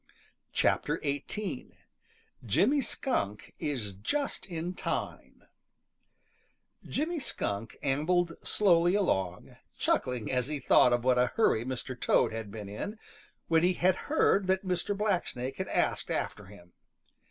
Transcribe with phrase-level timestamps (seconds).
[0.57, 1.77] XVIII
[2.43, 5.43] JIMMY SKUNK IS JUST IN TIME
[6.83, 11.95] Jimmy Skunk ambled slowly along, chuckling as he thought of what a hurry Mr.
[12.01, 12.97] Toad had been in,
[13.47, 14.97] when he had heard that Mr.
[14.97, 16.73] Blacksnake had asked after him.